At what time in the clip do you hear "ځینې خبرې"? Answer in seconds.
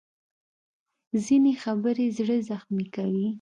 1.25-2.05